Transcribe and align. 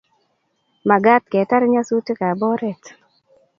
Magat 0.87 1.23
ketar 1.31 1.63
nyasutikab 1.73 2.41
oret 2.51 2.83